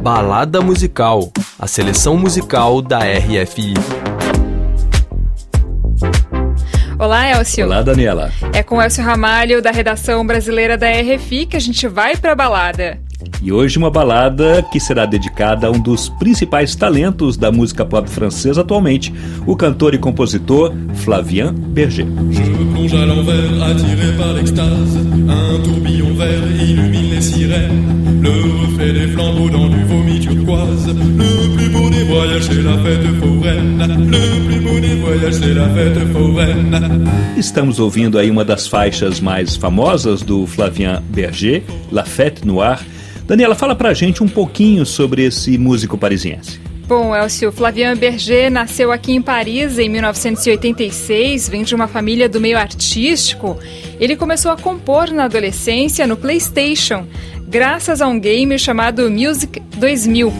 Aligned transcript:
Balada 0.00 0.60
Musical, 0.60 1.32
a 1.58 1.66
seleção 1.66 2.16
musical 2.16 2.80
da 2.80 3.00
RFI. 3.00 3.74
Olá, 6.96 7.28
Elcio. 7.30 7.66
Olá, 7.66 7.82
Daniela. 7.82 8.30
É 8.52 8.62
com 8.62 8.80
Elcio 8.80 9.02
Ramalho, 9.02 9.60
da 9.60 9.72
redação 9.72 10.24
brasileira 10.24 10.78
da 10.78 10.86
RFI, 10.88 11.46
que 11.46 11.56
a 11.56 11.60
gente 11.60 11.86
vai 11.88 12.16
pra 12.16 12.34
balada. 12.34 13.00
E 13.48 13.52
hoje 13.52 13.78
uma 13.78 13.90
balada 13.90 14.62
que 14.70 14.78
será 14.78 15.06
dedicada 15.06 15.68
a 15.68 15.70
um 15.70 15.80
dos 15.80 16.10
principais 16.10 16.76
talentos 16.76 17.34
da 17.34 17.50
música 17.50 17.82
pop 17.82 18.06
francesa 18.10 18.60
atualmente, 18.60 19.10
o 19.46 19.56
cantor 19.56 19.94
e 19.94 19.98
compositor 19.98 20.70
Flavien 20.96 21.50
Berger. 21.54 22.04
Estamos 37.34 37.80
ouvindo 37.80 38.18
aí 38.18 38.30
uma 38.30 38.44
das 38.44 38.66
faixas 38.66 39.20
mais 39.20 39.56
famosas 39.56 40.20
do 40.20 40.46
Flavien 40.46 41.00
Berger, 41.08 41.62
La 41.90 42.04
Fête 42.04 42.46
Noire. 42.46 42.97
Daniela, 43.28 43.54
fala 43.54 43.76
pra 43.76 43.92
gente 43.92 44.24
um 44.24 44.26
pouquinho 44.26 44.86
sobre 44.86 45.22
esse 45.22 45.58
músico 45.58 45.98
parisiense. 45.98 46.58
Bom, 46.86 47.14
Elcio, 47.14 47.52
Flavien 47.52 47.94
Berger 47.94 48.50
nasceu 48.50 48.90
aqui 48.90 49.12
em 49.12 49.20
Paris 49.20 49.78
em 49.78 49.86
1986, 49.90 51.46
vem 51.46 51.62
de 51.62 51.74
uma 51.74 51.86
família 51.86 52.26
do 52.26 52.40
meio 52.40 52.56
artístico. 52.56 53.58
Ele 54.00 54.16
começou 54.16 54.50
a 54.50 54.56
compor 54.56 55.10
na 55.10 55.24
adolescência 55.24 56.06
no 56.06 56.16
PlayStation, 56.16 57.06
graças 57.46 58.00
a 58.00 58.08
um 58.08 58.18
game 58.18 58.58
chamado 58.58 59.10
Music 59.10 59.60
2000. 59.76 60.32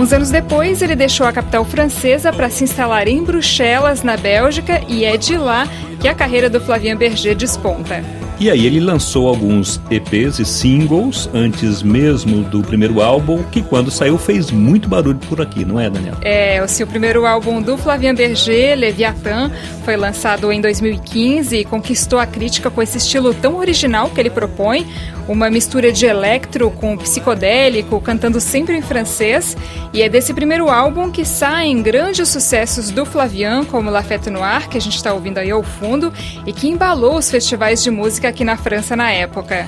Uns 0.00 0.14
anos 0.14 0.30
depois, 0.30 0.80
ele 0.80 0.96
deixou 0.96 1.26
a 1.26 1.32
capital 1.32 1.62
francesa 1.62 2.32
para 2.32 2.48
se 2.48 2.64
instalar 2.64 3.06
em 3.06 3.22
Bruxelas, 3.22 4.02
na 4.02 4.16
Bélgica, 4.16 4.80
e 4.88 5.04
é 5.04 5.18
de 5.18 5.36
lá 5.36 5.68
que 6.00 6.08
a 6.08 6.14
carreira 6.14 6.48
do 6.48 6.58
Flavien 6.58 6.96
Berger 6.96 7.36
desponta. 7.36 8.02
E 8.40 8.48
aí 8.48 8.64
ele 8.64 8.80
lançou 8.80 9.28
alguns 9.28 9.78
EPs 9.90 10.38
e 10.38 10.46
singles 10.46 11.28
antes 11.34 11.82
mesmo 11.82 12.42
do 12.42 12.62
primeiro 12.62 13.02
álbum, 13.02 13.42
que 13.42 13.62
quando 13.62 13.90
saiu 13.90 14.16
fez 14.16 14.50
muito 14.50 14.88
barulho 14.88 15.18
por 15.28 15.42
aqui, 15.42 15.62
não 15.62 15.78
é, 15.78 15.90
Daniel? 15.90 16.14
É, 16.22 16.62
o 16.64 16.66
seu 16.66 16.86
primeiro 16.86 17.26
álbum 17.26 17.60
do 17.60 17.76
Flavien 17.76 18.14
Berger, 18.14 18.78
Leviathan, 18.78 19.52
foi 19.84 19.94
lançado 19.94 20.50
em 20.50 20.58
2015 20.58 21.54
e 21.54 21.64
conquistou 21.66 22.18
a 22.18 22.24
crítica 22.24 22.70
com 22.70 22.80
esse 22.80 22.96
estilo 22.96 23.34
tão 23.34 23.56
original 23.56 24.08
que 24.08 24.18
ele 24.18 24.30
propõe, 24.30 24.86
uma 25.28 25.48
mistura 25.48 25.92
de 25.92 26.06
electro 26.06 26.70
com 26.70 26.96
psicodélico, 26.96 28.00
cantando 28.00 28.40
sempre 28.40 28.76
em 28.76 28.82
francês, 28.82 29.56
e 29.92 30.02
é 30.02 30.08
desse 30.08 30.34
primeiro 30.34 30.68
álbum 30.68 31.10
que 31.10 31.24
saem 31.24 31.82
grandes 31.82 32.28
sucessos 32.28 32.90
do 32.90 33.04
Flavien, 33.04 33.64
como 33.64 33.90
La 33.90 34.02
Fête 34.02 34.28
Noire, 34.28 34.68
que 34.68 34.78
a 34.78 34.80
gente 34.80 34.96
está 34.96 35.12
ouvindo 35.12 35.38
aí 35.38 35.50
ao 35.50 35.62
fundo, 35.62 36.12
e 36.46 36.52
que 36.52 36.68
embalou 36.68 37.16
os 37.16 37.30
festivais 37.30 37.82
de 37.82 37.90
música 37.90 38.29
aqui 38.30 38.44
na 38.44 38.56
França 38.56 38.96
na 38.96 39.10
época. 39.10 39.66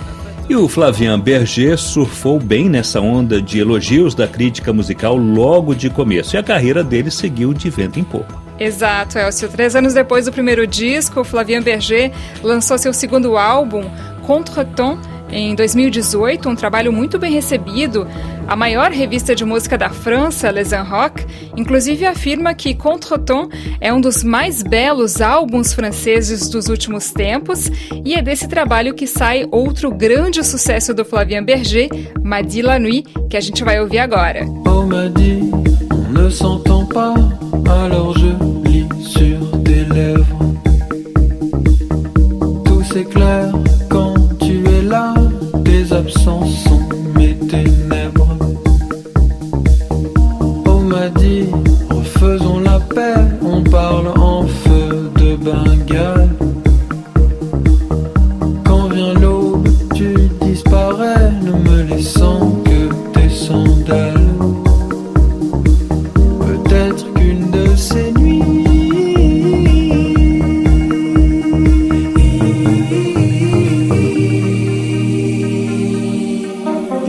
E 0.48 0.56
o 0.56 0.68
Flavien 0.68 1.18
Berger 1.18 1.78
surfou 1.78 2.38
bem 2.38 2.68
nessa 2.68 3.00
onda 3.00 3.40
de 3.40 3.58
elogios 3.58 4.14
da 4.14 4.26
crítica 4.26 4.72
musical 4.72 5.16
logo 5.16 5.74
de 5.74 5.88
começo, 5.88 6.34
e 6.34 6.38
a 6.38 6.42
carreira 6.42 6.82
dele 6.82 7.10
seguiu 7.10 7.54
de 7.54 7.70
vento 7.70 8.00
em 8.00 8.04
pouco. 8.04 8.42
Exato, 8.58 9.18
Elcio. 9.18 9.48
Três 9.48 9.74
anos 9.74 9.94
depois 9.94 10.26
do 10.26 10.32
primeiro 10.32 10.66
disco, 10.66 11.20
o 11.20 11.24
Flavien 11.24 11.62
Berger 11.62 12.12
lançou 12.42 12.76
seu 12.76 12.92
segundo 12.92 13.36
álbum, 13.36 13.84
Contretemps, 14.22 15.11
em 15.32 15.54
2018, 15.54 16.48
um 16.48 16.54
trabalho 16.54 16.92
muito 16.92 17.18
bem 17.18 17.32
recebido. 17.32 18.06
A 18.46 18.54
maior 18.54 18.90
revista 18.90 19.34
de 19.34 19.44
música 19.44 19.78
da 19.78 19.88
França, 19.88 20.50
Les 20.50 20.72
Rock, 20.72 21.24
inclusive 21.56 22.04
afirma 22.04 22.54
que 22.54 22.74
Contretemps 22.74 23.48
é 23.80 23.92
um 23.92 24.00
dos 24.00 24.22
mais 24.22 24.62
belos 24.62 25.20
álbuns 25.20 25.72
franceses 25.72 26.48
dos 26.48 26.68
últimos 26.68 27.12
tempos 27.12 27.70
e 28.04 28.14
é 28.14 28.20
desse 28.20 28.46
trabalho 28.46 28.94
que 28.94 29.06
sai 29.06 29.46
outro 29.50 29.90
grande 29.90 30.44
sucesso 30.44 30.92
do 30.92 31.04
Flavien 31.04 31.42
Berger, 31.42 31.88
Madi 32.22 32.60
la 32.60 32.78
Nuit, 32.78 33.04
que 33.30 33.36
a 33.36 33.40
gente 33.40 33.64
vai 33.64 33.80
ouvir 33.80 33.98
agora. 33.98 34.44
Oh, 34.66 34.82
Madi, 34.86 35.50
on 35.90 36.12
ne 36.12 36.28
s'entend 36.28 36.86
pas, 36.86 37.14
alors 37.68 38.18
je 38.18 38.28
lis 38.68 38.86
sur 39.02 39.62
tes 39.64 39.84
lèvres. 39.94 40.31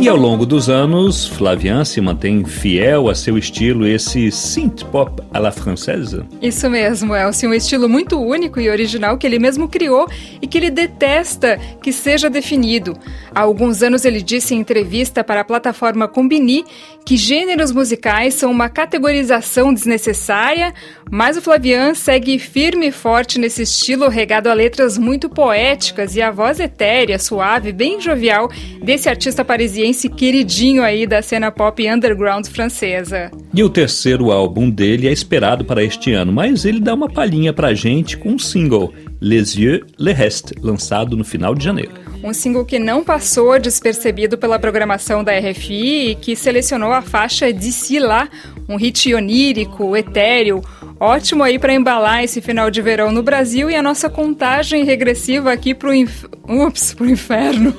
E 0.04 0.10
ao 0.10 0.18
longo 0.18 0.46
dos 0.46 0.68
anos, 0.68 1.26
Flavian 1.26 1.86
se 1.86 2.02
mantém 2.02 2.44
fiel 2.44 3.08
a 3.08 3.16
seu 3.16 3.38
estilo, 3.38 3.88
esse 3.88 4.30
synth 4.34 4.84
pop 4.92 5.24
à 5.34 5.40
la 5.40 5.50
française. 5.50 6.26
Isso 6.42 6.70
mesmo, 6.70 7.16
Elcio, 7.16 7.50
um 7.50 7.54
estilo 7.54 7.88
muito 7.88 8.20
único 8.20 8.60
e 8.60 8.70
original 8.70 9.18
que 9.18 9.26
ele 9.26 9.40
mesmo 9.40 9.66
criou 9.66 10.06
e 10.42 10.46
que 10.46 10.58
ele 10.58 10.70
detesta 10.70 11.58
que 11.82 11.94
seja 11.94 12.30
definido. 12.30 12.98
Há 13.34 13.40
alguns 13.40 13.82
anos 13.82 14.04
ele 14.04 14.22
disse 14.22 14.54
em 14.54 14.60
entrevista 14.60 15.24
para 15.24 15.40
a 15.40 15.46
plataforma 15.46 16.06
Combini 16.06 16.66
que 17.06 17.16
gêneros 17.16 17.72
musicais 17.72 18.34
são 18.34 18.52
uma 18.52 18.68
categorização 18.68 19.74
desnecessária, 19.74 20.74
mas 21.10 21.38
o 21.38 21.42
Flavian 21.42 21.94
segue 21.94 22.38
firme 22.40 22.88
e 22.88 22.92
forte 22.92 23.40
nesse 23.40 23.62
estilo 23.62 24.10
regado 24.10 24.50
a 24.50 24.54
letras 24.54 24.98
muito 24.98 25.30
poéticas 25.30 26.14
e 26.18 26.22
a 26.22 26.30
voz 26.30 26.60
etérea, 26.60 27.18
suave, 27.18 27.72
bem 27.72 28.02
jovial 28.02 28.50
desse 28.82 29.08
artista 29.08 29.46
parisiense 29.46 29.93
queridinho 30.10 30.84
aí 30.84 31.06
da 31.06 31.22
cena 31.22 31.52
pop 31.52 31.88
underground 31.88 32.48
francesa. 32.48 33.32
E 33.54 33.64
o 33.64 33.70
terceiro 33.70 34.32
álbum 34.32 34.70
dele 34.70 35.08
é 35.08 35.12
esperado 35.12 35.64
para 35.64 35.84
este 35.84 36.12
ano, 36.12 36.32
mas 36.32 36.66
ele 36.66 36.80
dá 36.80 36.94
uma 36.94 37.10
palhinha 37.10 37.54
pra 37.54 37.74
gente 37.74 38.18
com 38.18 38.30
um 38.30 38.40
single, 38.40 38.94
Les 39.22 39.56
Yeux, 39.56 39.86
Le 40.00 40.12
Reste, 40.12 40.54
lançado 40.62 41.16
no 41.16 41.24
final 41.24 41.56
de 41.56 41.64
janeiro. 41.64 41.92
Um 42.24 42.34
single 42.34 42.64
que 42.64 42.80
não 42.80 43.04
passou 43.04 43.60
despercebido 43.60 44.38
pela 44.38 44.58
programação 44.58 45.24
da 45.24 45.38
RFI 45.38 46.12
e 46.12 46.16
que 46.16 46.38
selecionou 46.38 46.94
a 46.94 47.02
faixa 47.02 47.52
D'ici 47.52 48.00
Lá, 48.00 48.30
um 48.70 48.78
hit 48.78 49.14
onírico, 49.14 49.96
etéreo, 49.98 50.64
ótimo 50.98 51.44
aí 51.44 51.60
para 51.60 51.74
embalar 51.74 52.24
esse 52.24 52.40
final 52.40 52.72
de 52.72 52.82
verão 52.82 53.12
no 53.12 53.22
Brasil 53.22 53.70
e 53.70 53.76
a 53.76 53.82
nossa 53.82 54.10
contagem 54.10 54.86
regressiva 54.86 55.52
aqui 55.52 55.74
pro, 55.74 55.94
inf... 55.94 56.24
Ups, 56.48 56.94
pro 56.94 57.10
inferno. 57.10 57.76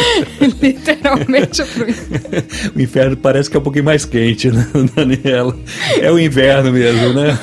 Inferno. 1.38 1.94
o 2.74 2.80
inferno 2.80 3.16
parece 3.16 3.50
que 3.50 3.56
é 3.56 3.60
um 3.60 3.62
pouquinho 3.62 3.84
mais 3.84 4.04
quente, 4.04 4.50
né, 4.50 4.66
Daniela? 4.96 5.54
É 6.00 6.10
o 6.10 6.18
inverno 6.18 6.72
mesmo, 6.72 7.12
né? 7.12 7.38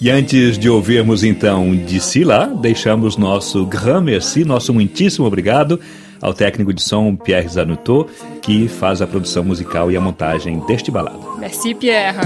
E 0.00 0.10
antes 0.10 0.56
de 0.56 0.70
ouvirmos 0.70 1.22
então 1.22 1.76
de 1.76 2.00
Sila, 2.00 2.46
deixamos 2.46 3.18
nosso 3.18 3.66
grand 3.66 4.00
merci, 4.00 4.42
nosso 4.42 4.72
muitíssimo 4.72 5.26
obrigado 5.26 5.78
ao 6.20 6.34
técnico 6.34 6.72
de 6.72 6.82
som 6.82 7.16
Pierre 7.16 7.48
Zanutot, 7.48 8.10
que 8.42 8.68
faz 8.68 9.00
a 9.02 9.06
produção 9.06 9.44
musical 9.44 9.90
e 9.90 9.96
a 9.96 10.00
montagem 10.00 10.60
deste 10.66 10.90
balado. 10.90 11.36
Merci 11.38 11.74
Pierre. 11.74 12.18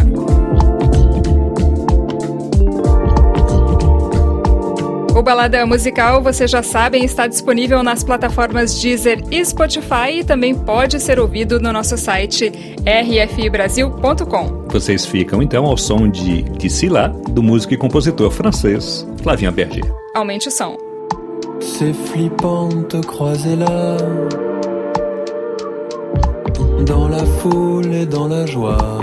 O 5.15 5.23
Balada 5.23 5.65
Musical, 5.67 6.23
vocês 6.23 6.51
já 6.51 6.63
sabem, 6.63 7.05
está 7.05 7.27
disponível 7.27 7.83
nas 7.83 8.03
plataformas 8.03 8.81
Deezer 8.81 9.23
e 9.31 9.45
Spotify 9.45 10.21
e 10.21 10.25
também 10.25 10.55
pode 10.55 10.99
ser 10.99 11.21
ouvido 11.21 11.61
no 11.61 11.71
nosso 11.71 11.99
site 11.99 12.51
rfbrasil.com. 12.87 14.69
Vocês 14.69 15.05
ficam 15.05 15.43
então 15.43 15.67
ao 15.67 15.77
som 15.77 16.09
de 16.09 16.45
là, 16.89 17.09
do 17.09 17.43
músico 17.43 17.75
e 17.75 17.77
compositor 17.77 18.31
francês 18.31 19.07
Flavien 19.23 19.53
Berger. 19.53 19.85
Aumente 20.15 20.49
o 20.49 20.51
som. 20.51 20.92
C'est 21.65 21.93
flippant 21.93 22.69
de 22.69 22.83
te 22.83 22.97
croiser 22.99 23.57
là. 23.57 23.97
Dans 26.87 27.09
la 27.09 27.25
foule 27.25 27.95
et 27.95 28.07
dans 28.07 28.29
la 28.29 28.47
joie. 28.47 29.01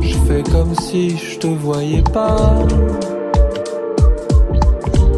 Je 0.00 0.16
fais 0.26 0.42
comme 0.42 0.74
si 0.74 1.16
je 1.16 1.38
te 1.38 1.46
voyais 1.46 2.02
pas. 2.02 2.56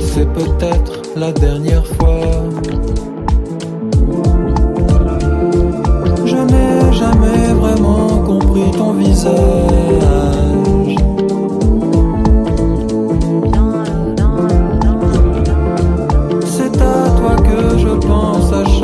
C'est 0.01 0.29
peut-être 0.33 1.03
la 1.17 1.33
dernière 1.33 1.87
fois 1.87 2.43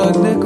tarde 0.05 0.44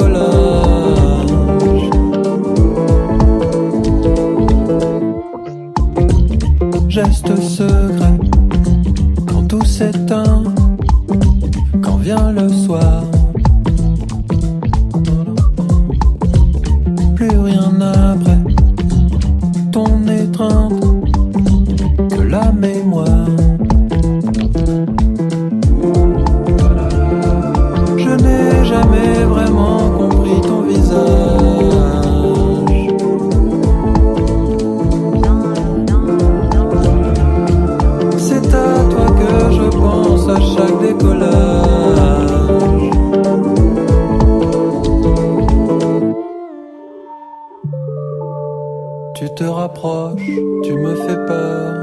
Tu 49.28 49.34
te 49.34 49.44
rapproches, 49.44 50.22
tu 50.62 50.72
me 50.72 50.94
fais 50.94 51.26
peur. 51.26 51.74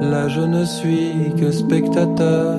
Là 0.00 0.26
je 0.26 0.40
ne 0.40 0.64
suis 0.64 1.32
que 1.38 1.52
spectateur. 1.52 2.58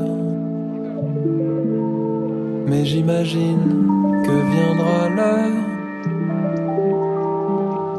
Mais 2.67 2.85
j'imagine 2.85 3.67
que 4.23 4.31
viendra 4.53 5.09
l'heure 5.17 5.65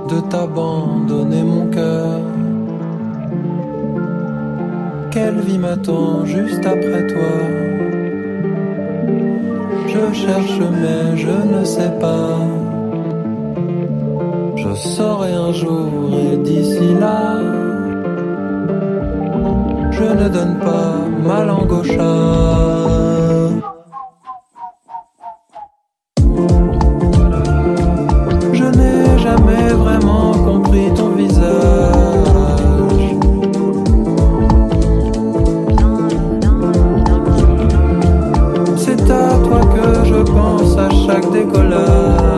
de 0.09 0.21
t'abandonner 0.31 1.43
mon 1.43 1.67
cœur. 1.67 2.21
Quelle 5.11 5.41
vie 5.41 5.59
m'attend 5.59 6.25
juste 6.25 6.65
après 6.65 7.07
toi? 7.07 7.37
Je 9.89 10.15
cherche 10.15 10.61
mais 10.81 11.19
je 11.19 11.37
ne 11.55 11.65
sais 11.65 11.93
pas 12.01 12.39
saurai 14.79 15.33
un 15.33 15.53
jour 15.53 15.89
et 16.13 16.37
d'ici 16.37 16.95
là, 17.01 17.39
je 19.91 20.05
ne 20.05 20.29
donne 20.29 20.59
pas 20.59 20.95
ma 21.27 21.45
langue 21.45 21.73
au 21.73 21.85
chat. 21.85 22.79
C'est 38.77 39.11
à 39.11 39.39
toi 39.45 39.61
que 39.75 40.05
je 40.05 40.23
pense 40.33 40.79
à 40.79 40.89
chaque 40.91 41.31
décollage. 41.31 42.38